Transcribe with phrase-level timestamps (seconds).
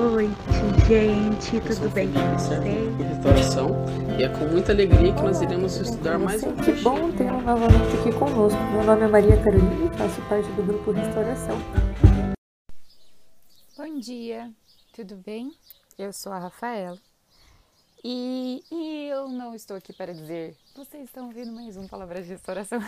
[0.00, 0.34] Boa noite,
[0.88, 1.60] gente.
[1.60, 2.96] Tudo bem com vocês?
[2.96, 3.68] Restauração
[4.18, 7.98] e é com muita alegria que nós iremos estudar mais um Que bom tê-lo novamente
[8.00, 8.58] aqui conosco.
[8.72, 11.58] Meu nome é Maria Carolina e faço parte do grupo Restauração.
[13.76, 14.50] Bom dia,
[14.94, 15.52] tudo bem?
[15.98, 16.98] Eu sou a Rafaela
[18.02, 22.30] e, e eu não estou aqui para dizer vocês estão ouvindo mais um Palavra de
[22.30, 22.80] Restauração.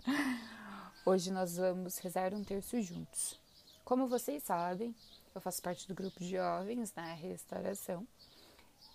[1.04, 3.38] Hoje nós vamos rezar um terço juntos.
[3.84, 4.94] Como vocês sabem,
[5.36, 8.06] eu faço parte do grupo de jovens na Restauração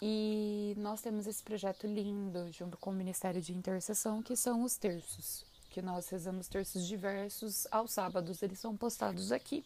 [0.02, 4.76] e nós temos esse projeto lindo junto com o Ministério de Intercessão que são os
[4.76, 9.64] terços, que nós rezamos terços diversos aos sábados, eles são postados aqui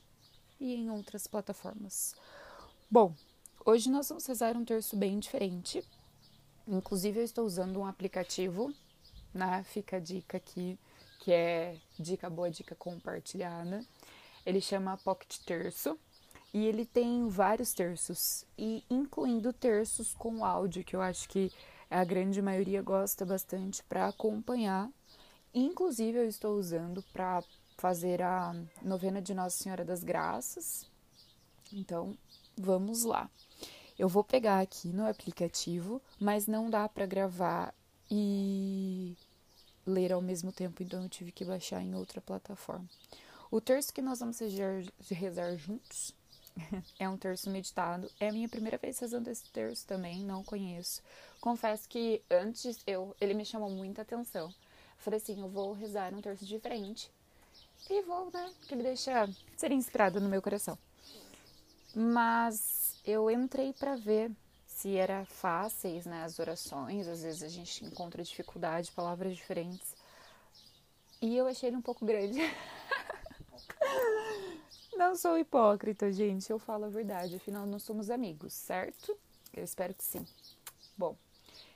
[0.60, 2.14] e em outras plataformas.
[2.92, 3.16] Bom,
[3.66, 5.82] hoje nós vamos rezar um terço bem diferente.
[6.68, 8.74] Inclusive, eu estou usando um aplicativo,
[9.34, 9.64] né?
[9.64, 10.78] Fica a dica aqui,
[11.20, 13.86] que é dica boa, dica compartilhada.
[14.46, 15.98] Ele chama Pocket Terço
[16.56, 21.52] e ele tem vários terços, e incluindo terços com áudio, que eu acho que
[21.92, 24.90] a grande maioria gosta bastante para acompanhar.
[25.54, 27.44] Inclusive, eu estou usando para
[27.76, 30.90] fazer a novena de Nossa Senhora das Graças.
[31.74, 32.18] Então,
[32.56, 33.30] vamos lá.
[34.00, 37.76] Eu vou pegar aqui no aplicativo, mas não dá para gravar
[38.10, 39.18] e
[39.86, 42.90] ler ao mesmo tempo, então eu tive que baixar em outra plataforma.
[43.52, 46.16] O terço que nós vamos rezar, juntos
[47.00, 48.10] é um terço meditado.
[48.20, 51.02] É a minha primeira vez rezando esse terço também, não conheço.
[51.40, 54.54] Confesso que antes eu, ele me chamou muita atenção.
[54.98, 57.12] Falei assim, eu vou rezar um terço diferente
[57.90, 58.54] e vou, né?
[58.68, 60.78] Que ele deixa ser inspirado no meu coração.
[61.94, 64.32] Mas eu entrei para ver
[64.66, 67.08] se era fáceis, né, as orações.
[67.08, 69.96] Às vezes a gente encontra dificuldade, palavras diferentes.
[71.22, 72.40] E eu achei ele um pouco grande.
[74.98, 76.50] Não sou hipócrita, gente.
[76.50, 77.36] Eu falo a verdade.
[77.36, 79.18] Afinal, nós somos amigos, certo?
[79.54, 80.26] Eu espero que sim.
[80.98, 81.18] Bom,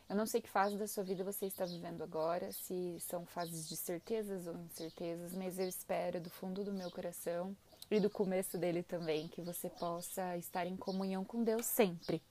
[0.10, 3.68] eu não sei que fase da sua vida você está vivendo agora, se são fases
[3.68, 7.56] de certezas ou incertezas, mas eu espero do fundo do meu coração
[7.92, 12.22] e do começo dele também que você possa estar em comunhão com Deus sempre.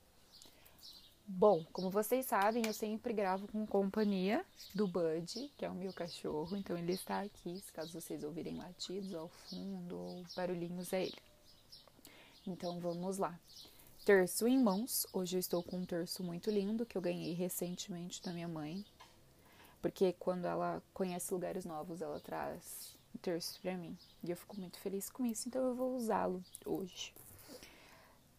[1.31, 4.43] Bom, como vocês sabem, eu sempre gravo com companhia
[4.75, 8.57] do Bud, que é o meu cachorro, então ele está aqui, se caso vocês ouvirem
[8.57, 11.19] latidos ao fundo ou barulhinhos, é ele.
[12.47, 13.39] Então vamos lá.
[14.07, 15.07] Terço em mãos.
[15.13, 18.83] Hoje eu estou com um terço muito lindo que eu ganhei recentemente da minha mãe.
[19.83, 23.95] Porque quando ela conhece lugares novos, ela traz um terço para mim.
[24.25, 27.13] E eu fico muito feliz com isso, então eu vou usá-lo hoje.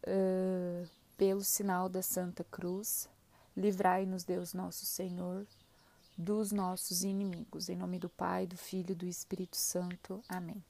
[0.08, 0.90] Uh,
[1.20, 3.10] pelo sinal da Santa Cruz,
[3.56, 5.46] livrai-nos, Deus nosso Senhor,
[6.18, 7.68] dos nossos inimigos.
[7.68, 10.24] Em nome do Pai, do Filho e do Espírito Santo.
[10.30, 10.64] Amém.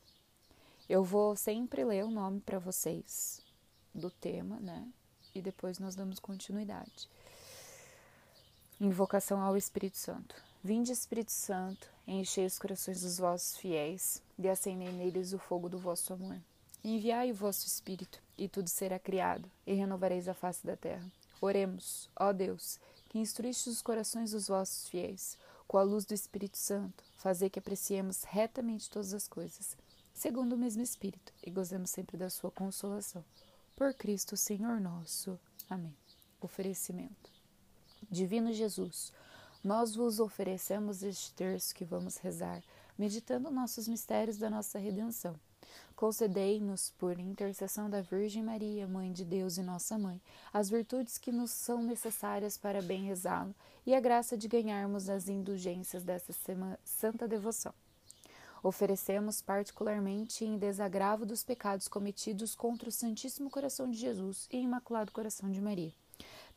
[0.89, 3.45] Eu vou sempre ler o nome para vocês
[3.93, 4.91] do tema, né?
[5.35, 7.07] E depois nós damos continuidade.
[8.81, 10.35] Invocação ao Espírito Santo.
[10.63, 15.77] Vinde, Espírito Santo, enchei os corações dos vossos fiéis e acendei neles o fogo do
[15.77, 16.41] vosso amor.
[16.83, 21.11] Enviai o vosso Espírito, e tudo será criado, e renovareis a face da terra.
[21.41, 22.79] Oremos, ó Deus,
[23.09, 25.37] que instruíste os corações dos vossos fiéis,
[25.67, 29.75] com a luz do Espírito Santo, fazer que apreciemos retamente todas as coisas,
[30.13, 33.23] segundo o mesmo Espírito, e gozemos sempre da sua consolação.
[33.75, 35.39] Por Cristo, Senhor nosso.
[35.69, 35.95] Amém.
[36.41, 37.29] Oferecimento.
[38.09, 39.11] Divino Jesus,
[39.63, 42.63] nós vos oferecemos este terço que vamos rezar,
[42.97, 45.39] meditando nossos mistérios da nossa redenção.
[45.95, 50.21] Concedei-nos, por intercessão da Virgem Maria, Mãe de Deus e nossa Mãe,
[50.53, 53.53] as virtudes que nos são necessárias para bem rezá-lo
[53.85, 56.33] e a graça de ganharmos as indulgências dessa
[56.83, 57.73] santa devoção.
[58.63, 65.11] Oferecemos particularmente em desagravo dos pecados cometidos contra o Santíssimo Coração de Jesus e Imaculado
[65.11, 65.93] Coração de Maria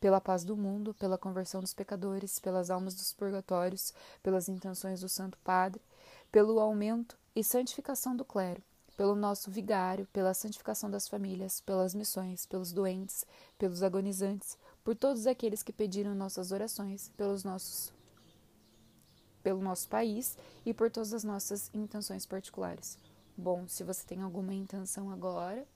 [0.03, 5.07] pela paz do mundo, pela conversão dos pecadores, pelas almas dos purgatórios, pelas intenções do
[5.07, 5.81] Santo Padre,
[6.29, 8.61] pelo aumento e santificação do clero,
[8.95, 13.25] pelo nosso vigário, pela santificação das famílias, pelas missões, pelos doentes,
[13.57, 17.91] pelos agonizantes, por todos aqueles que pediram nossas orações, pelos nossos
[19.41, 22.97] pelo nosso país e por todas as nossas intenções particulares.
[23.35, 25.67] Bom, se você tem alguma intenção agora,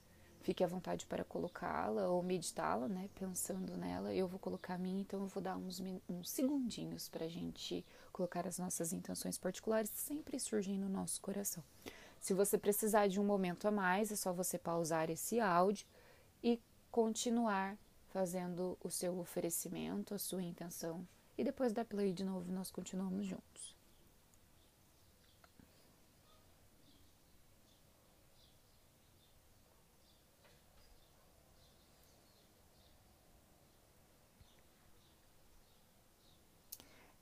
[0.47, 3.09] Fique à vontade para colocá-la ou meditá-la, né?
[3.15, 4.13] Pensando nela.
[4.13, 7.85] Eu vou colocar a minha, então eu vou dar uns, uns segundinhos para a gente
[8.13, 11.61] colocar as nossas intenções particulares sempre surgem no nosso coração.
[12.19, 15.87] Se você precisar de um momento a mais, é só você pausar esse áudio
[16.43, 16.59] e
[16.91, 17.77] continuar
[18.07, 21.07] fazendo o seu oferecimento, a sua intenção.
[21.37, 23.75] E depois da play de novo, nós continuamos juntos.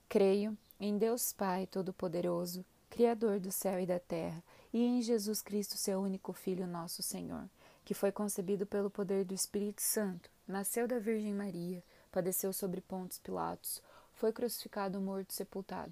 [0.08, 2.64] Creio em Deus Pai Todo-Poderoso,
[2.96, 7.44] Criador do céu e da terra, e em Jesus Cristo, seu único Filho, nosso Senhor,
[7.84, 13.20] que foi concebido pelo poder do Espírito Santo, nasceu da Virgem Maria, padeceu sobre Pontos
[13.20, 13.84] Pilatos,
[14.14, 15.92] foi crucificado, morto sepultado.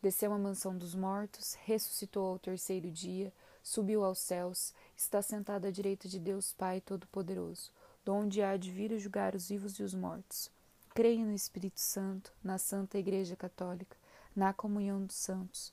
[0.00, 5.72] Desceu à mansão dos mortos, ressuscitou ao terceiro dia, subiu aos céus, está sentado à
[5.72, 7.72] direita de Deus Pai Todo-Poderoso,
[8.04, 10.48] donde há de vir julgar os vivos e os mortos.
[10.94, 13.96] Creio no Espírito Santo, na Santa Igreja Católica,
[14.36, 15.72] na comunhão dos santos,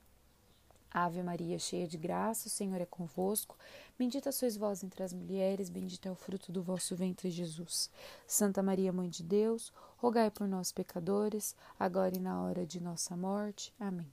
[0.93, 3.57] Ave Maria, cheia de graça, o Senhor é convosco.
[3.97, 7.89] Bendita sois vós entre as mulheres, bendito é o fruto do vosso ventre, Jesus.
[8.27, 13.15] Santa Maria, Mãe de Deus, rogai por nós, pecadores, agora e na hora de nossa
[13.15, 13.73] morte.
[13.79, 14.11] Amém.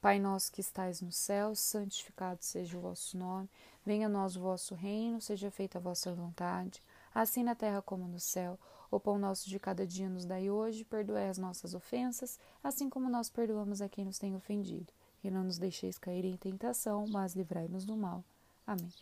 [0.00, 3.48] Pai nosso que estais no céu, santificado seja o vosso nome.
[3.84, 6.82] Venha a nós o vosso reino, seja feita a vossa vontade,
[7.14, 8.58] assim na terra como no céu.
[8.90, 13.08] O pão nosso de cada dia nos dai hoje, perdoai as nossas ofensas, assim como
[13.08, 14.92] nós perdoamos a quem nos tem ofendido.
[15.22, 18.24] E não nos deixeis cair em tentação, mas livrai-nos do mal.
[18.66, 18.92] Amém.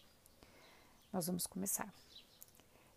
[1.12, 1.92] Nós vamos começar.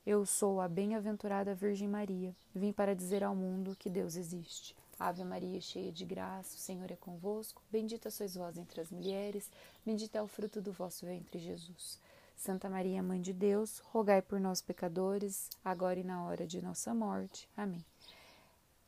[0.05, 4.75] Eu sou a bem-aventurada Virgem Maria, vim para dizer ao mundo que Deus existe.
[4.99, 7.61] Ave Maria, cheia de graça, o Senhor é convosco.
[7.71, 9.49] Bendita sois vós entre as mulheres,
[9.85, 11.97] bendito é o fruto do vosso ventre, Jesus.
[12.35, 16.93] Santa Maria, Mãe de Deus, rogai por nós, pecadores, agora e na hora de nossa
[16.93, 17.47] morte.
[17.55, 17.83] Amém.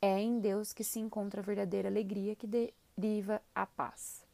[0.01, 4.24] É em Deus que se encontra a verdadeira alegria que deriva a paz.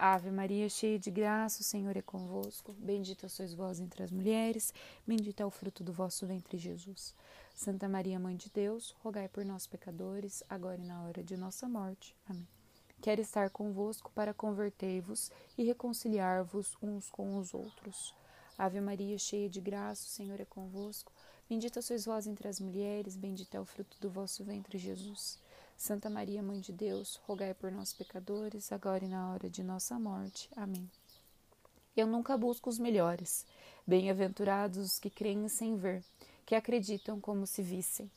[0.00, 2.72] Ave Maria, cheia de graça, o Senhor é convosco.
[2.74, 4.72] Bendita sois vós entre as mulheres,
[5.04, 7.12] bendito é o fruto do vosso ventre, Jesus.
[7.52, 11.68] Santa Maria, Mãe de Deus, rogai por nós, pecadores, agora e na hora de nossa
[11.68, 12.14] morte.
[12.28, 12.46] Amém.
[13.02, 18.14] Quero estar convosco para converter-vos e reconciliar-vos uns com os outros.
[18.56, 21.12] Ave Maria, cheia de graça, o Senhor é convosco.
[21.48, 25.40] Bendita sois vós entre as mulheres, bendito é o fruto do vosso ventre, Jesus.
[25.78, 29.96] Santa Maria, Mãe de Deus, rogai por nós, pecadores, agora e na hora de nossa
[29.96, 30.50] morte.
[30.56, 30.90] Amém.
[31.96, 33.46] Eu nunca busco os melhores.
[33.86, 36.02] Bem-aventurados os que creem sem ver
[36.44, 38.10] que acreditam como se vissem.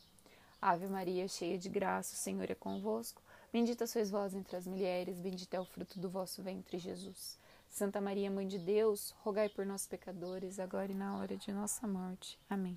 [0.59, 3.21] Ave Maria, cheia de graça, o Senhor é convosco.
[3.53, 7.37] Bendita sois vós entre as mulheres, bendito é o fruto do vosso ventre, Jesus.
[7.69, 11.87] Santa Maria, Mãe de Deus, rogai por nós, pecadores, agora e na hora de nossa
[11.87, 12.39] morte.
[12.49, 12.75] Amém.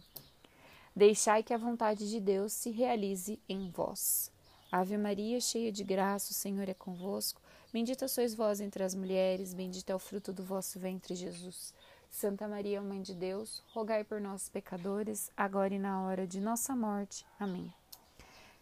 [0.94, 4.33] Deixai que a vontade de Deus se realize em vós.
[4.76, 7.40] Ave Maria, cheia de graça, o Senhor é convosco.
[7.72, 11.72] Bendita sois vós entre as mulheres, bendito é o fruto do vosso ventre, Jesus.
[12.10, 16.74] Santa Maria, Mãe de Deus, rogai por nós, pecadores, agora e na hora de nossa
[16.74, 17.24] morte.
[17.38, 17.72] Amém.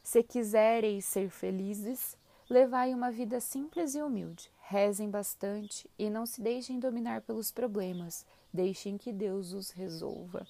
[0.03, 2.15] Se quisereis ser felizes,
[2.47, 4.51] levai uma vida simples e humilde.
[4.61, 8.27] Rezem bastante e não se deixem dominar pelos problemas.
[8.53, 10.47] Deixem que Deus os resolva.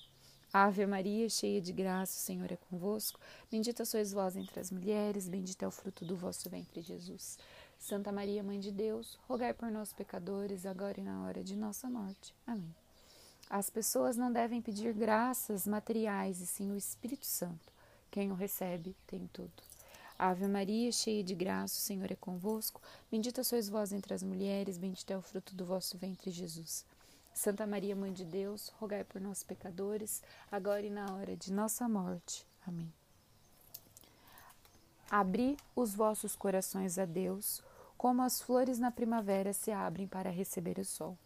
[0.55, 3.19] Ave Maria, cheia de graça, o Senhor é convosco.
[3.51, 7.39] Bendita sois vós entre as mulheres, bendito é o fruto do vosso ventre, Jesus.
[7.79, 11.89] Santa Maria, Mãe de Deus, rogai por nós, pecadores, agora e na hora de nossa
[11.89, 12.35] morte.
[12.47, 12.75] Amém.
[13.49, 17.73] As pessoas não devem pedir graças materiais, e sim o Espírito Santo.
[18.11, 19.63] Quem o recebe tem tudo.
[20.19, 22.81] Ave Maria, cheia de graça, o Senhor é convosco.
[23.11, 26.85] Bendita sois vós entre as mulheres, bendito é o fruto do vosso ventre, Jesus.
[27.35, 31.89] Santa Maria, Mãe de Deus, rogai por nós, pecadores, agora e na hora de nossa
[31.89, 32.47] morte.
[32.67, 32.93] Amém.
[35.11, 37.63] Abri os vossos corações a Deus,
[37.99, 41.17] como as flores na primavera se abrem para receber o sol.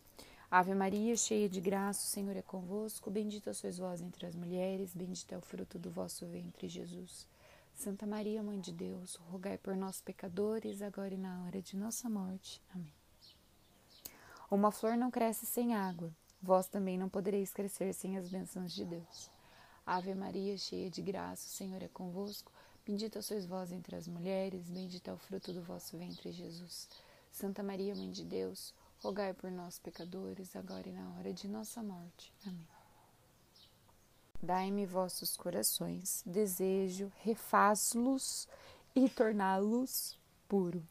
[0.51, 3.11] Ave Maria, cheia de graça, o Senhor é convosco.
[3.11, 7.27] Bendita sois vós entre as mulheres, bendito é o fruto do vosso ventre, Jesus.
[7.75, 12.09] Santa Maria, Mãe de Deus, rogai por nós, pecadores, agora e na hora de nossa
[12.09, 12.63] morte.
[12.75, 13.06] Amém.
[14.51, 18.85] Uma flor não cresce sem água, vós também não podereis crescer sem as bênçãos de
[18.85, 19.31] Deus.
[19.85, 22.53] Ave Maria, cheia de graça, o Senhor é convosco.
[22.85, 26.89] Bendita sois vós entre as mulheres, bendito é o fruto do vosso ventre, Jesus.
[27.33, 28.73] Santa Maria, Mãe de Deus,
[29.03, 32.33] rogai por nós, pecadores, agora e na hora de nossa morte.
[32.47, 32.67] Amém.
[34.43, 38.47] Dai-me vossos corações, desejo refaz-los
[38.95, 40.87] e torná-los puro.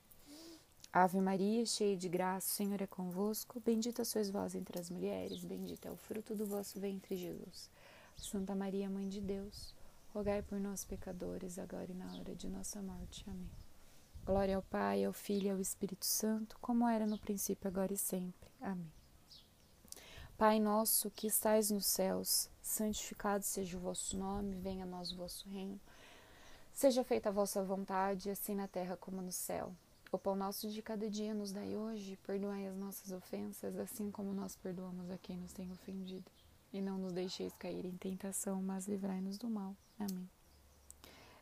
[0.97, 3.59] Ave Maria, cheia de graça, o Senhor é convosco.
[3.59, 7.69] Bendita sois vós entre as mulheres, bendito é o fruto do vosso ventre, Jesus.
[8.15, 9.75] Santa Maria, Mãe de Deus,
[10.13, 13.25] rogai por nós, pecadores, agora e na hora de nossa morte.
[13.29, 13.51] Amém.
[14.23, 17.97] Glória ao Pai, ao Filho e ao Espírito Santo, como era no princípio, agora e
[17.97, 18.49] sempre.
[18.61, 18.89] Amém.
[20.37, 25.17] Pai nosso que estais nos céus, santificado seja o vosso nome, venha a nós o
[25.17, 25.77] vosso reino.
[26.71, 29.75] Seja feita a vossa vontade, assim na terra como no céu.
[30.11, 34.33] O pão nosso de cada dia nos dai hoje, perdoai as nossas ofensas, assim como
[34.33, 36.31] nós perdoamos a quem nos tem ofendido.
[36.71, 39.75] E não nos deixeis cair em tentação, mas livrai-nos do mal.
[39.99, 40.29] Amém.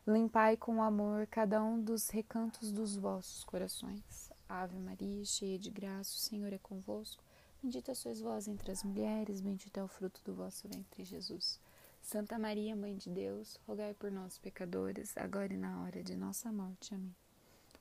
[0.06, 4.30] Limpai com amor cada um dos recantos dos vossos corações.
[4.48, 7.24] Ave Maria, cheia de graça, o Senhor é convosco.
[7.62, 11.58] Bendita sois vós entre as mulheres, bendito é o fruto do vosso ventre, Jesus.
[12.02, 16.52] Santa Maria, Mãe de Deus, rogai por nós, pecadores, agora e na hora de nossa
[16.52, 16.94] morte.
[16.94, 17.23] Amém.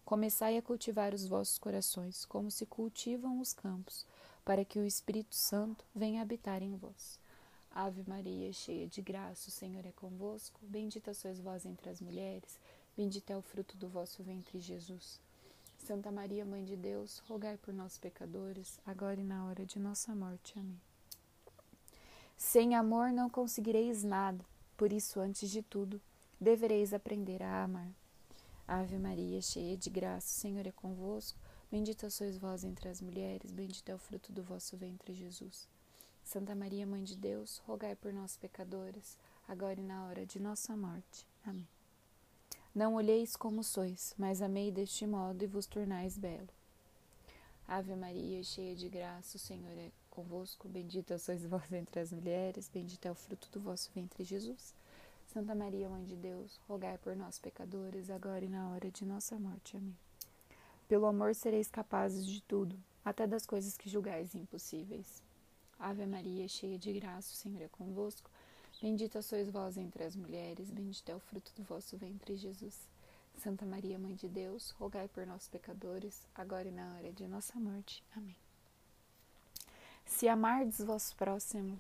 [0.06, 4.06] Começai a cultivar os vossos corações, como se cultivam os campos,
[4.44, 7.18] para que o Espírito Santo venha habitar em vós.
[7.74, 10.60] Ave Maria, cheia de graça, o Senhor é convosco.
[10.62, 12.60] Bendita sois vós entre as mulheres,
[12.96, 15.20] bendito é o fruto do vosso ventre, Jesus.
[15.80, 20.14] Santa Maria, Mãe de Deus, rogai por nós, pecadores, agora e na hora de nossa
[20.14, 20.58] morte.
[20.60, 20.80] Amém.
[22.38, 24.44] Sem amor não conseguireis nada,
[24.76, 26.00] por isso, antes de tudo,
[26.40, 27.90] devereis aprender a amar.
[28.68, 31.38] Ave Maria, cheia de graça, o Senhor é convosco.
[31.70, 35.68] Bendita sois vós entre as mulheres, bendito é o fruto do vosso ventre, Jesus.
[36.24, 39.18] Santa Maria, Mãe de Deus, rogai por nós, pecadores,
[39.48, 41.28] agora e na hora de nossa morte.
[41.46, 41.68] Amém.
[42.74, 46.50] Não olheis como sois, mas amei deste modo e vos tornais belo.
[47.68, 50.70] Ave Maria, cheia de graça, o Senhor é convosco.
[50.70, 54.74] Bendita sois vós entre as mulheres, bendito é o fruto do vosso ventre, Jesus.
[55.34, 59.40] Santa Maria, Mãe de Deus, rogai por nós, pecadores, agora e na hora de nossa
[59.40, 59.76] morte.
[59.76, 59.98] Amém.
[60.88, 65.24] Pelo amor sereis capazes de tudo, até das coisas que julgais impossíveis.
[65.80, 68.30] Ave Maria, cheia de graça, o Senhor é convosco.
[68.80, 72.88] Bendita sois vós entre as mulheres, bendito é o fruto do vosso ventre, Jesus.
[73.40, 77.60] Santa Maria, Mãe de Deus, rogai por nós, pecadores, agora e na hora de nossa
[77.60, 78.04] morte.
[78.16, 78.38] Amém.
[80.06, 81.80] Se amardes vosso próximo,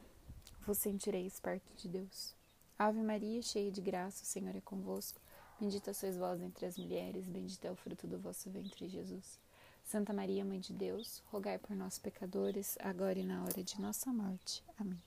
[0.65, 2.33] vos sentireis perto de Deus.
[2.77, 5.19] Ave Maria, cheia de graça, o Senhor é convosco.
[5.59, 9.39] Bendita sois vós entre as mulheres, bendito é o fruto do vosso ventre, Jesus.
[9.83, 14.11] Santa Maria, Mãe de Deus, rogai por nós, pecadores, agora e na hora de nossa
[14.11, 14.63] morte.
[14.77, 15.01] Amém.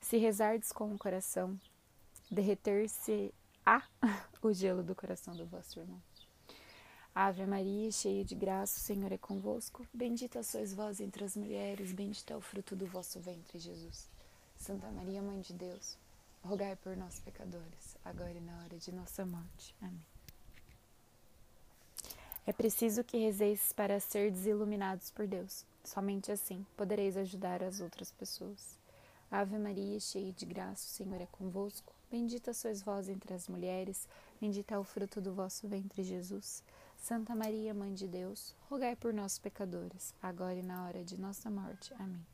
[0.00, 1.58] Se rezardes com o coração,
[2.30, 3.82] derreter-se-á
[4.42, 6.02] o gelo do coração do vosso irmão.
[7.14, 9.86] Ave Maria, cheia de graça, o Senhor é convosco.
[9.94, 14.10] Bendita sois vós entre as mulheres, bendito é o fruto do vosso ventre, Jesus.
[14.56, 15.96] Santa Maria, Mãe de Deus,
[16.44, 19.74] rogai por nós, pecadores, agora e na hora de nossa morte.
[19.80, 20.04] Amém.
[22.46, 25.64] É preciso que rezeis para ser desiluminados por Deus.
[25.82, 28.78] Somente assim podereis ajudar as outras pessoas.
[29.30, 31.92] Ave Maria, cheia de graça, o Senhor é convosco.
[32.10, 34.06] Bendita sois vós entre as mulheres,
[34.40, 36.62] bendito é o fruto do vosso ventre, Jesus.
[36.96, 41.50] Santa Maria, Mãe de Deus, rogai por nós, pecadores, agora e na hora de nossa
[41.50, 41.92] morte.
[41.98, 42.33] Amém.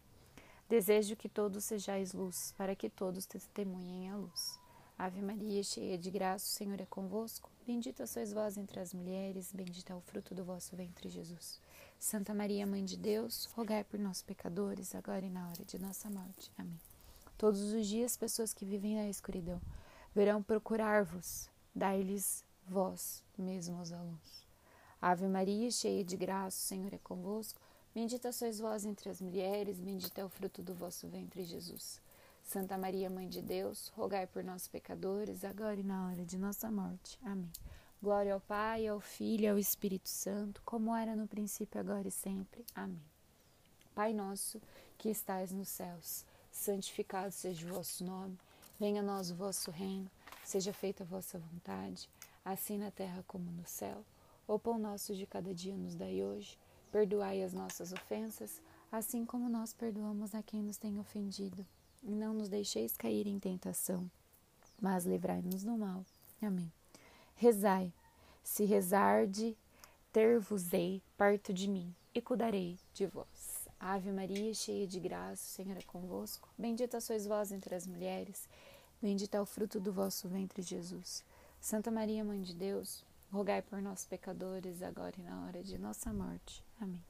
[0.70, 4.56] Desejo que todos sejais luz, para que todos testemunhem a luz.
[4.96, 7.50] Ave Maria, cheia de graça, o Senhor é convosco.
[7.66, 11.60] Bendita sois vós entre as mulheres, bendito é o fruto do vosso ventre, Jesus.
[11.98, 16.08] Santa Maria, Mãe de Deus, rogai por nós, pecadores, agora e na hora de nossa
[16.08, 16.52] morte.
[16.56, 16.78] Amém.
[17.36, 19.60] Todos os dias, pessoas que vivem na escuridão
[20.14, 24.46] verão procurar-vos, dai-lhes vós mesmos a luz.
[25.02, 27.60] Ave Maria, cheia de graça, o Senhor é convosco.
[27.94, 32.00] Bendita sois vós entre as mulheres, bendito é o fruto do vosso ventre, Jesus.
[32.44, 36.70] Santa Maria, Mãe de Deus, rogai por nós, pecadores, agora e na hora de nossa
[36.70, 37.18] morte.
[37.24, 37.50] Amém.
[38.00, 42.12] Glória ao Pai, ao Filho e ao Espírito Santo, como era no princípio, agora e
[42.12, 42.64] sempre.
[42.74, 43.02] Amém.
[43.94, 44.62] Pai nosso,
[44.96, 48.38] que estais nos céus, santificado seja o vosso nome.
[48.78, 50.10] Venha a nós o vosso reino.
[50.44, 52.08] Seja feita a vossa vontade,
[52.44, 54.04] assim na terra como no céu.
[54.48, 56.58] O pão nosso de cada dia nos dai hoje.
[56.90, 61.64] Perdoai as nossas ofensas, assim como nós perdoamos a quem nos tem ofendido.
[62.02, 64.10] E não nos deixeis cair em tentação,
[64.80, 66.04] mas livrai-nos do mal.
[66.40, 66.72] Amém.
[67.36, 67.92] Rezai,
[68.42, 69.56] se rezarde,
[70.12, 73.68] ter-vos-ei perto de mim, e cuidarei de vós.
[73.78, 76.48] Ave Maria, cheia de graça, o Senhor é convosco.
[76.58, 78.48] Bendita sois vós entre as mulheres,
[79.00, 81.24] bendito é o fruto do vosso ventre, Jesus.
[81.60, 86.12] Santa Maria, Mãe de Deus, rogai por nós, pecadores, agora e na hora de nossa
[86.12, 86.64] morte.
[86.80, 87.02] Amém.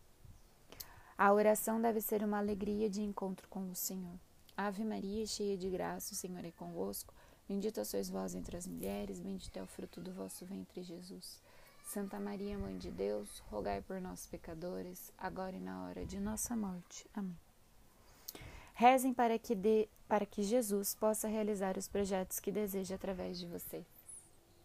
[1.16, 4.18] A oração deve ser uma alegria de encontro com o Senhor.
[4.56, 7.14] Ave Maria, cheia de graça, o Senhor é convosco.
[7.48, 11.40] Bendita sois vós entre as mulheres, bendito é o fruto do vosso ventre, Jesus.
[11.84, 16.54] Santa Maria, Mãe de Deus, rogai por nós, pecadores, agora e na hora de nossa
[16.54, 17.04] morte.
[17.12, 17.36] Amém.
[18.74, 23.46] Rezem para que, de, para que Jesus possa realizar os projetos que deseja através de
[23.46, 23.84] você.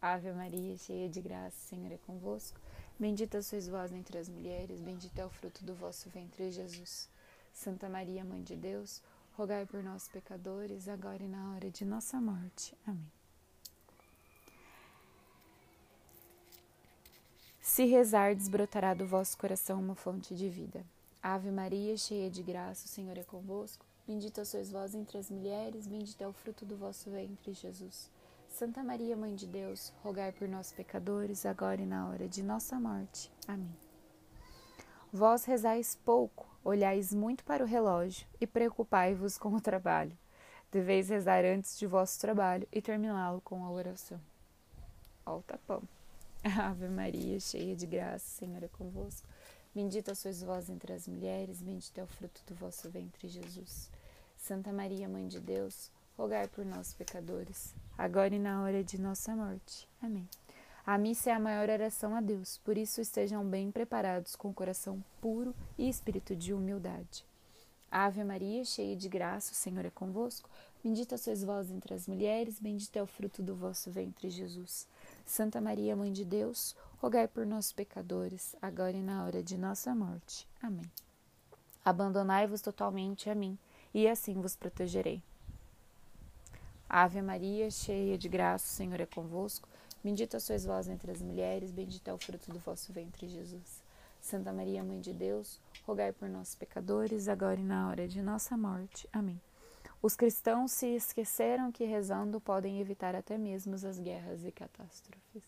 [0.01, 2.59] Ave Maria, cheia de graça, o Senhor é convosco.
[2.97, 7.09] Bendita sois vós entre as mulheres, bendito é o fruto do vosso ventre, Jesus.
[7.53, 9.01] Santa Maria, Mãe de Deus,
[9.33, 12.73] rogai por nós, pecadores, agora e na hora de nossa morte.
[12.87, 13.11] Amém.
[17.59, 20.85] Se rezar, desbrotará do vosso coração uma fonte de vida.
[21.21, 23.85] Ave Maria, cheia de graça, o Senhor é convosco.
[24.07, 28.09] Bendita sois vós entre as mulheres, bendito é o fruto do vosso ventre, Jesus.
[28.55, 32.79] Santa Maria, Mãe de Deus, rogai por nós, pecadores, agora e na hora de nossa
[32.79, 33.29] morte.
[33.45, 33.75] Amém.
[35.11, 40.17] Vós rezais pouco, olhais muito para o relógio e preocupai-vos com o trabalho.
[40.71, 44.21] Deveis rezar antes de vosso trabalho e terminá-lo com a oração.
[45.25, 45.83] Ó o tapão.
[46.57, 49.27] Ave Maria, cheia de graça, o Senhor é convosco.
[49.73, 53.91] Bendita sois vós entre as mulheres, bendito é o fruto do vosso ventre, Jesus.
[54.37, 59.35] Santa Maria, Mãe de Deus, rogai por nós, pecadores, agora e na hora de nossa
[59.35, 59.87] morte.
[60.01, 60.27] Amém.
[60.85, 65.03] A missa é a maior oração a Deus, por isso estejam bem preparados com coração
[65.19, 67.25] puro e espírito de humildade.
[67.89, 70.49] Ave Maria, cheia de graça, o Senhor é convosco.
[70.83, 74.87] Bendita sois vós entre as mulheres, bendito é o fruto do vosso ventre, Jesus.
[75.25, 79.95] Santa Maria, Mãe de Deus, rogai por nós, pecadores, agora e na hora de nossa
[79.95, 80.47] morte.
[80.61, 80.85] Amém.
[81.83, 83.57] Abandonai-vos totalmente a mim,
[83.93, 85.23] e assim vos protegerei.
[86.89, 89.67] Ave Maria, cheia de graça, o Senhor é convosco.
[90.03, 93.83] Bendita sois vós entre as mulheres, bendito é o fruto do vosso ventre, Jesus.
[94.21, 98.55] Santa Maria, Mãe de Deus, rogai por nós, pecadores, agora e na hora de nossa
[98.55, 99.07] morte.
[99.11, 99.41] Amém.
[100.01, 105.43] Os cristãos se esqueceram que rezando podem evitar até mesmo as guerras e catástrofes.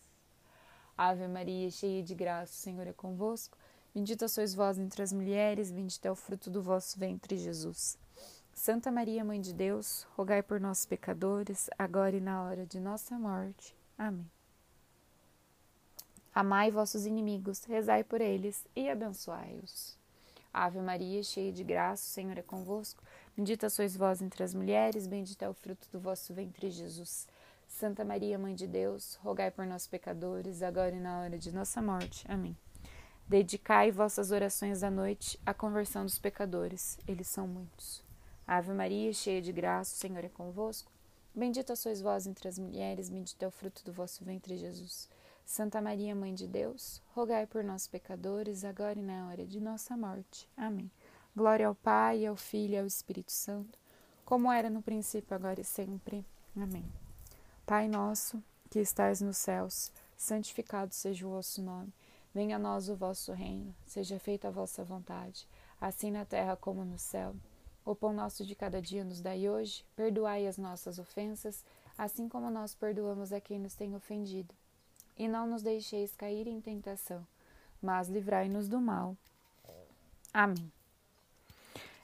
[0.96, 3.56] Ave Maria, cheia de graça, o Senhor é convosco.
[3.94, 7.96] Bendita sois vós entre as mulheres, bendito é o fruto do vosso ventre, Jesus.
[8.58, 13.16] Santa Maria, Mãe de Deus, rogai por nós, pecadores, agora e na hora de nossa
[13.16, 13.72] morte.
[13.96, 14.28] Amém.
[16.34, 19.96] Amai vossos inimigos, rezai por eles e abençoai-os.
[20.52, 23.00] Ave Maria, cheia de graça, o Senhor é convosco.
[23.36, 27.28] Bendita sois vós entre as mulheres, bendito é o fruto do vosso ventre, Jesus.
[27.68, 31.80] Santa Maria, Mãe de Deus, rogai por nós, pecadores, agora e na hora de nossa
[31.80, 32.26] morte.
[32.28, 32.56] Amém.
[33.28, 38.07] Dedicai vossas orações à noite à conversão dos pecadores, eles são muitos.
[38.48, 40.90] Ave Maria, cheia de graça, o Senhor é convosco.
[41.34, 45.06] Bendita sois vós entre as mulheres, bendito é o fruto do vosso ventre, Jesus.
[45.44, 49.94] Santa Maria, Mãe de Deus, rogai por nós, pecadores, agora e na hora de nossa
[49.98, 50.48] morte.
[50.56, 50.90] Amém.
[51.36, 53.78] Glória ao Pai, ao Filho e ao Espírito Santo,
[54.24, 56.24] como era no princípio, agora e sempre.
[56.56, 56.90] Amém.
[57.66, 61.92] Pai nosso, que estais nos céus, santificado seja o vosso nome.
[62.34, 65.46] Venha a nós o vosso reino, seja feita a vossa vontade,
[65.78, 67.36] assim na terra como no céu.
[67.88, 71.64] O pão nosso de cada dia nos dai hoje, perdoai as nossas ofensas,
[71.96, 74.54] assim como nós perdoamos a quem nos tem ofendido.
[75.16, 77.26] E não nos deixeis cair em tentação,
[77.80, 79.16] mas livrai-nos do mal.
[80.34, 80.70] Amém.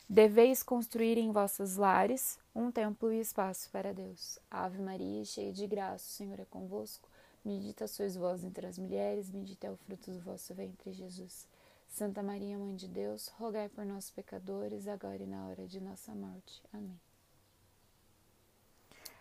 [0.09, 4.39] Deveis construir em vossos lares um templo e espaço para Deus.
[4.51, 7.07] Ave Maria, cheia de graça, o Senhor é convosco.
[7.45, 11.47] Bendita sois vós entre as mulheres, bendito é o fruto do vosso ventre, Jesus.
[11.95, 16.13] Santa Maria, Mãe de Deus, rogai por nós, pecadores, agora e na hora de nossa
[16.13, 16.61] morte.
[16.73, 16.99] Amém.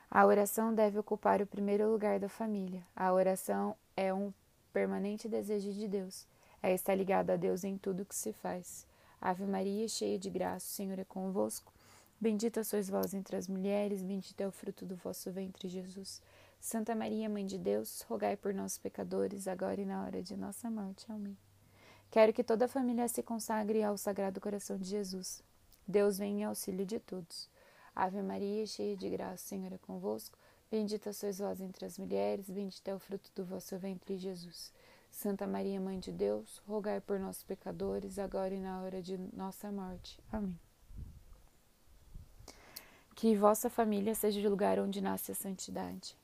[0.10, 2.84] A oração deve ocupar o primeiro lugar da família.
[2.96, 4.34] A oração é um
[4.74, 6.26] permanente desejo de Deus.
[6.64, 8.88] É estar ligado a Deus em tudo que se faz.
[9.22, 11.72] Ave Maria, cheia de graça, o Senhor é convosco.
[12.20, 16.24] Bendita sois vós entre as mulheres, bendito é o fruto do vosso ventre, Jesus.
[16.60, 20.72] Santa Maria, Mãe de Deus, rogai por nós, pecadores, agora e na hora de nossa
[20.72, 21.06] morte.
[21.12, 21.38] Amém.
[22.14, 25.42] Quero que toda a família se consagre ao Sagrado Coração de Jesus.
[25.88, 27.50] Deus vem em auxílio de todos.
[27.96, 30.38] Ave Maria, cheia de graça, o Senhor é convosco.
[30.70, 34.72] Bendita sois vós entre as mulheres, bendito é o fruto do vosso ventre, Jesus.
[35.10, 39.72] Santa Maria, Mãe de Deus, rogai por nós, pecadores, agora e na hora de nossa
[39.72, 40.20] morte.
[40.32, 40.56] Amém.
[43.16, 46.16] Que vossa família seja o lugar onde nasce a santidade.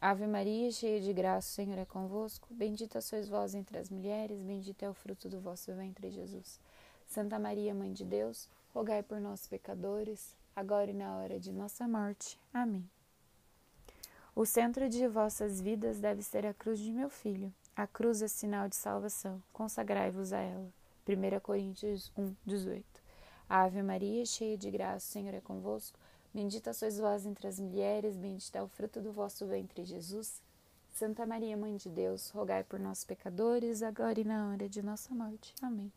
[0.00, 2.46] Ave Maria, cheia de graça, o Senhor é convosco.
[2.52, 6.60] Bendita sois vós entre as mulheres, bendito é o fruto do vosso ventre, Jesus.
[7.04, 11.88] Santa Maria, Mãe de Deus, rogai por nós, pecadores, agora e na hora de nossa
[11.88, 12.38] morte.
[12.54, 12.88] Amém.
[14.36, 17.52] O centro de vossas vidas deve ser a cruz de meu filho.
[17.74, 19.42] A cruz é sinal de salvação.
[19.52, 20.68] Consagrai-vos a ela.
[21.08, 22.84] 1 Coríntios 1, 18.
[23.48, 25.98] Ave Maria, cheia de graça, o Senhor é convosco.
[26.32, 30.40] Bendita sois vós entre as mulheres, bendito é o fruto do vosso ventre, Jesus.
[30.92, 35.14] Santa Maria, Mãe de Deus, rogai por nós, pecadores, agora e na hora de nossa
[35.14, 35.54] morte.
[35.62, 35.92] Amém.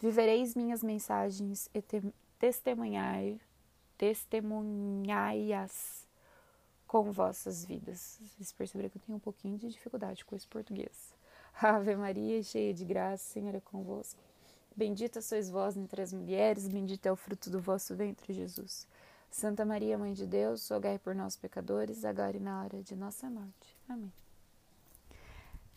[0.00, 1.82] Vivereis minhas mensagens e
[2.38, 3.40] testemunhai,
[3.96, 6.08] testemunhai-as
[6.88, 8.18] com vossas vidas.
[8.20, 11.14] Vocês perceberam que eu tenho um pouquinho de dificuldade com esse português.
[11.62, 14.20] Ave Maria, cheia de graça, Senhor é convosco.
[14.74, 18.86] Bendita sois vós entre as mulheres, bendito é o fruto do vosso ventre, Jesus.
[19.30, 23.28] Santa Maria, Mãe de Deus, rogai por nós, pecadores, agora e na hora de nossa
[23.28, 23.76] morte.
[23.88, 24.12] Amém.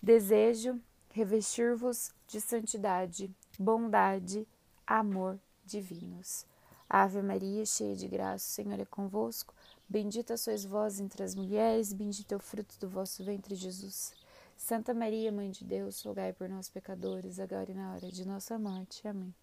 [0.02, 0.80] Desejo
[1.12, 4.48] revestir-vos de santidade, bondade,
[4.86, 6.46] amor divinos.
[6.90, 9.54] Ave Maria, cheia de graça, o Senhor é convosco.
[9.88, 14.14] Bendita sois vós entre as mulheres, bendito é o fruto do vosso ventre, Jesus.
[14.56, 18.58] Santa Maria, Mãe de Deus, rogai por nós, pecadores, agora e na hora de nossa
[18.58, 19.08] morte.
[19.08, 19.34] Amém.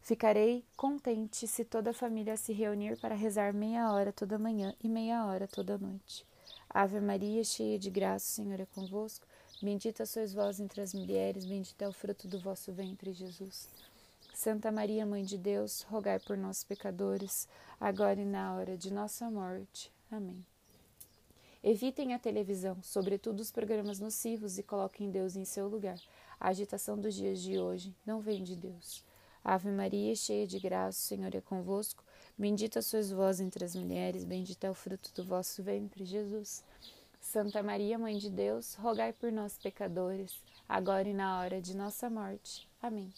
[0.00, 4.88] Ficarei contente se toda a família se reunir para rezar meia hora toda manhã e
[4.88, 6.26] meia hora toda noite.
[6.68, 9.26] Ave Maria, cheia de graça, o Senhor é convosco.
[9.62, 13.68] Bendita sois vós entre as mulheres, bendito é o fruto do vosso ventre, Jesus.
[14.32, 17.46] Santa Maria, Mãe de Deus, rogai por nós, pecadores,
[17.78, 19.92] agora e na hora de nossa morte.
[20.10, 20.49] Amém.
[21.62, 26.00] Evitem a televisão, sobretudo os programas nocivos, e coloquem Deus em seu lugar.
[26.38, 29.04] A agitação dos dias de hoje não vem de Deus.
[29.44, 32.02] Ave Maria, cheia de graça, o Senhor é convosco.
[32.36, 36.64] Bendita sois vós entre as mulheres, bendito é o fruto do vosso ventre, Jesus.
[37.20, 42.08] Santa Maria, Mãe de Deus, rogai por nós, pecadores, agora e na hora de nossa
[42.08, 42.66] morte.
[42.80, 43.12] Amém.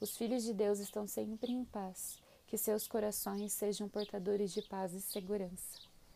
[0.00, 2.18] Os filhos de Deus estão sempre em paz.
[2.46, 5.93] Que seus corações sejam portadores de paz e segurança.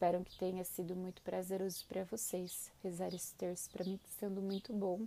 [0.00, 3.68] Espero que tenha sido muito prazeroso para vocês rezar esse terço.
[3.68, 5.06] Para mim está sendo muito bom,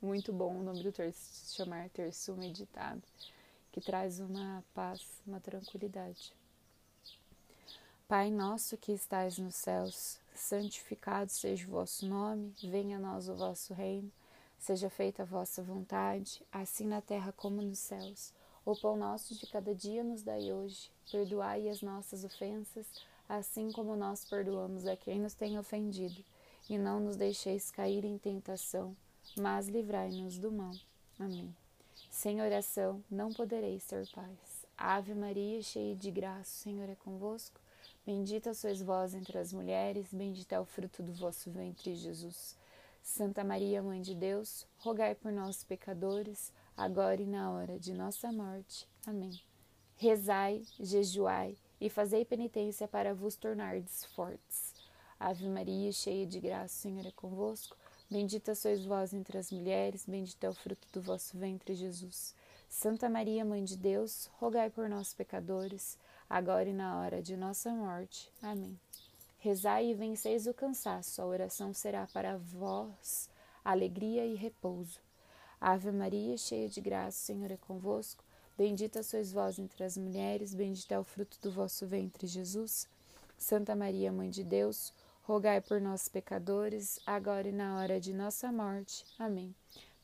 [0.00, 3.02] muito bom o nome do terço se chamar terço meditado,
[3.70, 6.32] que traz uma paz, uma tranquilidade.
[8.08, 13.34] Pai nosso que estais nos céus, santificado seja o vosso nome, venha a nós o
[13.34, 14.10] vosso reino,
[14.58, 18.32] seja feita a vossa vontade, assim na terra como nos céus.
[18.64, 20.90] O pão nosso de cada dia nos dai hoje.
[21.12, 22.86] Perdoai as nossas ofensas,
[23.30, 26.24] assim como nós perdoamos a quem nos tem ofendido.
[26.68, 28.96] E não nos deixeis cair em tentação,
[29.36, 30.74] mas livrai-nos do mal.
[31.18, 31.54] Amém.
[32.10, 34.66] Sem oração não podereis ser pais.
[34.76, 37.60] Ave Maria, cheia de graça, o Senhor é convosco.
[38.04, 42.56] Bendita sois vós entre as mulheres, bendito é o fruto do vosso ventre, Jesus.
[43.00, 48.32] Santa Maria, Mãe de Deus, rogai por nós, pecadores, agora e na hora de nossa
[48.32, 48.88] morte.
[49.06, 49.40] Amém.
[49.96, 54.74] Rezai, jejuai e fazei penitência para vos tornardes fortes.
[55.18, 57.76] Ave Maria, cheia de graça, o Senhor é convosco.
[58.10, 62.34] Bendita sois vós entre as mulheres, bendito é o fruto do vosso ventre, Jesus.
[62.68, 67.70] Santa Maria, Mãe de Deus, rogai por nós, pecadores, agora e na hora de nossa
[67.70, 68.30] morte.
[68.42, 68.78] Amém.
[69.38, 73.30] Rezai e venceis o cansaço, a oração será para vós
[73.64, 74.98] alegria e repouso.
[75.60, 78.24] Ave Maria, cheia de graça, o Senhor é convosco.
[78.60, 82.86] Bendita sois vós entre as mulheres, bendito é o fruto do vosso ventre, Jesus.
[83.38, 84.92] Santa Maria, Mãe de Deus,
[85.22, 89.02] rogai por nós, pecadores, agora e na hora de nossa morte.
[89.18, 89.54] Amém.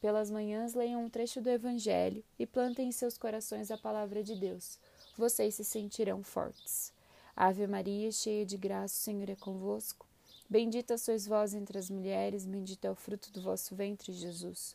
[0.01, 4.35] Pelas manhãs leiam um trecho do Evangelho e plantem em seus corações a palavra de
[4.35, 4.79] Deus.
[5.19, 6.95] Vocês se sentirão fortes.
[7.37, 10.07] Ave Maria, cheia de graça, o Senhor é convosco.
[10.49, 14.75] Bendita sois vós entre as mulheres, bendito é o fruto do vosso ventre, Jesus.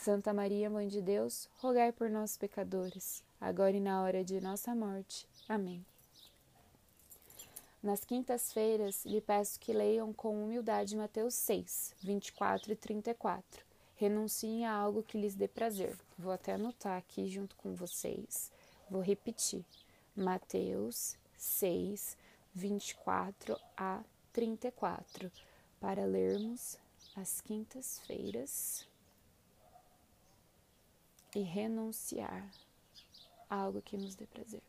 [0.00, 4.72] Santa Maria, Mãe de Deus, rogai por nós, pecadores, agora e na hora de nossa
[4.74, 5.26] morte.
[5.48, 5.84] Amém.
[7.82, 13.64] Nas quintas-feiras, lhe peço que leiam com humildade Mateus 6, 24 e 34.
[13.96, 15.98] Renunciem a algo que lhes dê prazer.
[16.16, 18.52] Vou até anotar aqui junto com vocês.
[18.88, 19.64] Vou repetir.
[20.16, 22.16] Mateus 6,
[22.54, 24.00] 24 a
[24.32, 25.30] 34,
[25.80, 26.78] para lermos
[27.16, 28.87] às quintas-feiras
[31.34, 32.50] e renunciar
[33.48, 34.62] a algo que nos dê prazer.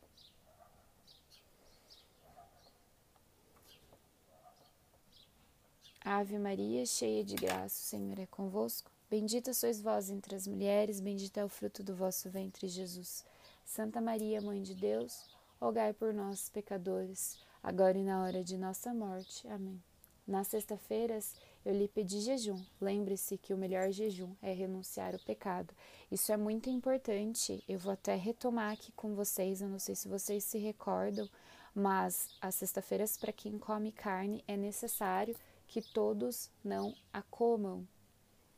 [6.02, 8.90] Ave Maria, cheia de graça, o Senhor é convosco.
[9.10, 13.24] Bendita sois vós entre as mulheres, bendito é o fruto do vosso ventre, Jesus.
[13.64, 15.28] Santa Maria, Mãe de Deus,
[15.60, 19.46] rogai por nós, pecadores, agora e na hora de nossa morte.
[19.48, 19.80] Amém.
[20.26, 22.60] Nas sexta-feiras eu lhe pedi jejum.
[22.80, 25.74] Lembre-se que o melhor jejum é renunciar o pecado.
[26.10, 27.62] Isso é muito importante.
[27.68, 29.60] Eu vou até retomar aqui com vocês.
[29.60, 31.28] Eu não sei se vocês se recordam,
[31.74, 37.86] mas as sexta-feiras, para quem come carne, é necessário que todos não a comam.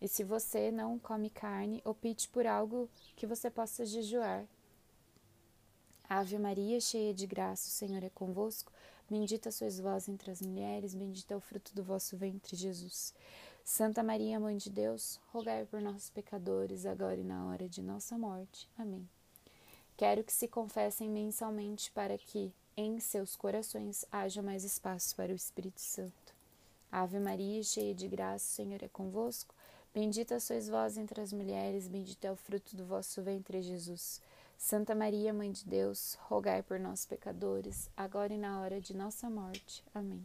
[0.01, 4.47] E se você não come carne, opte por algo que você possa jejuar.
[6.09, 8.73] Ave Maria, cheia de graça, o Senhor é convosco.
[9.12, 13.12] Bendita sois vós entre as mulheres, bendito é o fruto do vosso ventre, Jesus.
[13.62, 18.16] Santa Maria, Mãe de Deus, rogai por nós, pecadores, agora e na hora de nossa
[18.16, 18.66] morte.
[18.79, 19.07] Amém.
[19.98, 25.37] Quero que se confessem mensalmente para que, em seus corações, haja mais espaço para o
[25.37, 26.35] Espírito Santo.
[26.90, 29.55] Ave Maria, cheia de graça, o Senhor é convosco.
[29.92, 34.22] Bendita sois vós entre as mulheres, bendito é o fruto do vosso ventre, Jesus.
[34.64, 39.29] Santa Maria, Mãe de Deus, rogai por nós, pecadores, agora e na hora de nossa
[39.29, 39.83] morte.
[39.92, 40.25] Amém.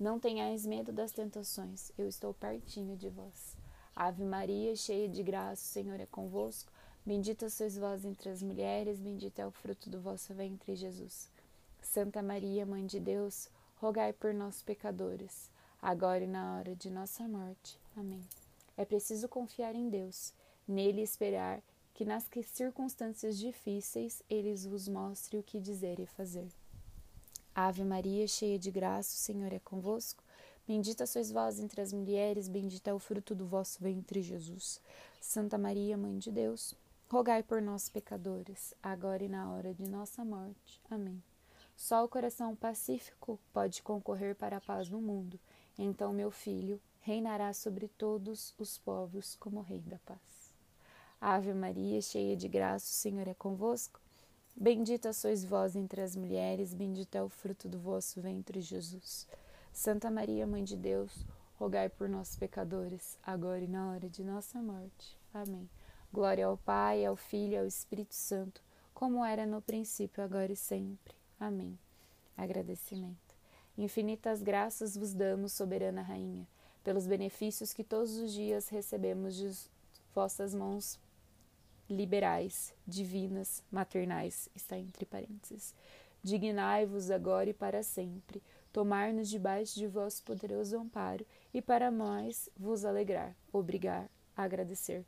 [0.00, 3.58] Não tenhais medo das tentações, eu estou pertinho de vós.
[3.94, 6.72] Ave Maria, cheia de graça, o Senhor é convosco.
[7.04, 11.28] Bendita sois vós entre as mulheres, bendito é o fruto do vosso ventre, Jesus.
[11.82, 15.50] Santa Maria, Mãe de Deus, rogai por nós, pecadores,
[15.82, 17.78] agora e na hora de nossa morte.
[17.94, 18.22] Amém.
[18.78, 20.32] É preciso confiar em Deus,
[20.66, 21.62] nele esperar
[21.98, 26.46] que nas circunstâncias difíceis ele vos mostre o que dizer e fazer.
[27.52, 30.22] Ave Maria, cheia de graça, o Senhor é convosco.
[30.64, 34.80] Bendita sois vós entre as mulheres, bendito é o fruto do vosso ventre, Jesus.
[35.20, 36.72] Santa Maria, Mãe de Deus,
[37.10, 40.80] rogai por nós, pecadores, agora e na hora de nossa morte.
[40.88, 41.20] Amém.
[41.76, 45.36] Só o coração pacífico pode concorrer para a paz no mundo.
[45.76, 50.37] Então, meu filho, reinará sobre todos os povos como Rei da Paz.
[51.20, 54.00] Ave Maria, cheia de graça, o Senhor é convosco.
[54.56, 59.26] Bendita sois vós entre as mulheres, bendito é o fruto do vosso ventre, Jesus.
[59.72, 61.26] Santa Maria, Mãe de Deus,
[61.56, 65.16] rogai por nós, pecadores, agora e na hora de nossa morte.
[65.32, 65.68] Amém.
[66.12, 68.62] Glória ao Pai, ao Filho e ao Espírito Santo,
[68.94, 71.14] como era no princípio, agora e sempre.
[71.38, 71.78] Amém.
[72.36, 73.36] Agradecimento.
[73.76, 76.46] Infinitas graças vos damos, soberana Rainha
[76.88, 79.50] pelos benefícios que todos os dias recebemos de
[80.14, 80.98] vossas mãos
[81.88, 85.74] liberais, divinas, maternais, está entre parênteses.
[86.22, 91.24] Dignai-vos agora e para sempre, tomar-nos debaixo de vosso poderoso amparo
[91.54, 95.04] e para mais vos alegrar, obrigar, agradecer,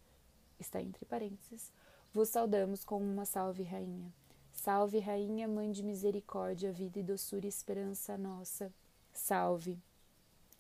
[0.59, 1.73] está entre parênteses.
[2.13, 4.13] Vos saudamos com uma salve, Rainha.
[4.53, 8.73] Salve, Rainha, Mãe de misericórdia, vida e doçura e esperança nossa.
[9.13, 9.79] Salve.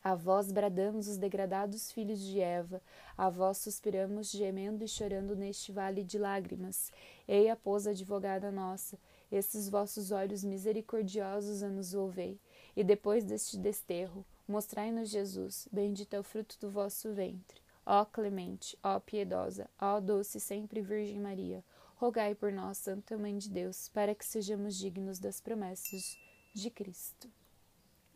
[0.02, 2.80] A vós bradamos os degradados filhos de Eva,
[3.18, 6.90] a vós suspiramos gemendo e chorando neste vale de lágrimas.
[7.28, 8.98] Eia, pois, advogada nossa,
[9.30, 12.40] esses vossos olhos misericordiosos a nos volvei,
[12.74, 17.60] e depois deste desterro, mostrai-nos Jesus, bendito é o fruto do vosso ventre.
[17.84, 21.62] Ó clemente, ó piedosa, ó doce sempre Virgem Maria,
[21.96, 26.16] rogai por nós, Santa Mãe de Deus, para que sejamos dignos das promessas
[26.54, 27.30] de Cristo.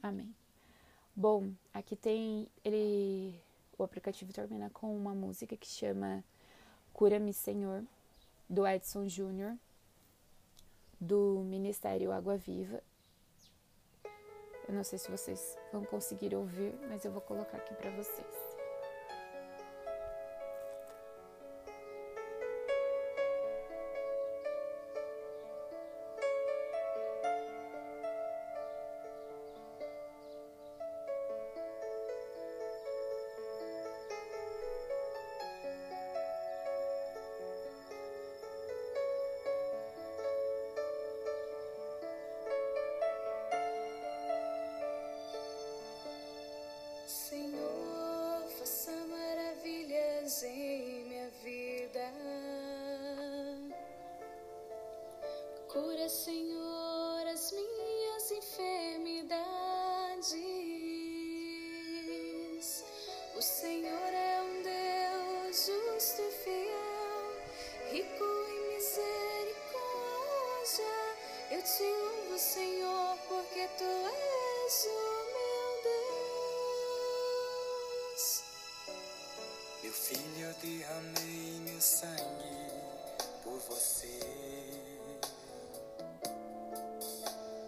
[0.03, 0.35] Amém.
[1.17, 3.41] Bom, aqui tem ele
[3.79, 6.25] o aplicativo termina com uma música que chama
[6.93, 7.85] Cura-me Senhor
[8.49, 9.57] do Edson Júnior
[11.01, 12.83] do Ministério Água Viva.
[14.67, 18.54] Eu não sei se vocês vão conseguir ouvir, mas eu vou colocar aqui para vocês.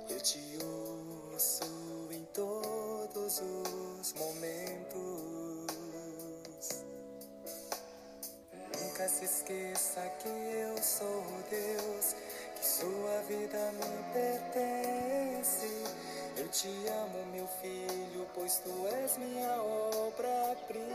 [0.09, 0.59] Eu te
[1.35, 1.65] ouço
[2.11, 5.67] em todos os momentos.
[8.81, 12.15] Nunca se esqueça que eu sou Deus,
[12.55, 15.69] que sua vida me pertence.
[16.37, 20.87] Eu te amo, meu filho, pois tu és minha obra-prima.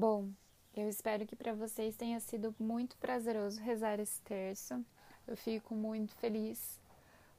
[0.00, 0.30] Bom,
[0.74, 4.82] eu espero que para vocês tenha sido muito prazeroso rezar esse terço.
[5.28, 6.80] Eu fico muito feliz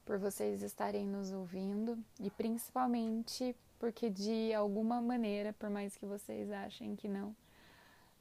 [0.06, 6.52] por vocês estarem nos ouvindo e principalmente porque de alguma maneira, por mais que vocês
[6.52, 7.36] achem que não,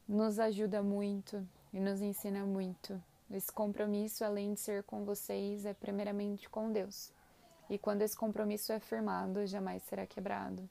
[0.09, 2.99] nos ajuda muito e nos ensina muito.
[3.31, 7.13] Esse compromisso, além de ser com vocês, é primeiramente com Deus.
[7.69, 10.67] E quando esse compromisso é firmado, jamais será quebrado.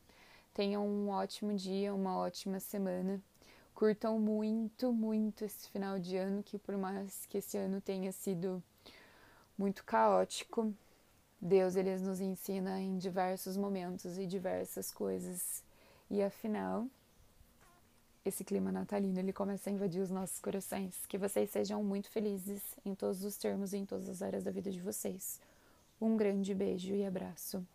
[0.55, 3.21] Tenham um ótimo dia, uma ótima semana.
[3.79, 8.61] Curtam muito, muito esse final de ano, que por mais que esse ano tenha sido
[9.57, 10.73] muito caótico,
[11.39, 15.63] Deus ele nos ensina em diversos momentos e diversas coisas.
[16.09, 16.87] E afinal,
[18.25, 21.05] esse clima natalino ele começa a invadir os nossos corações.
[21.05, 24.51] Que vocês sejam muito felizes em todos os termos e em todas as áreas da
[24.51, 25.39] vida de vocês.
[26.01, 27.65] Um grande beijo e abraço.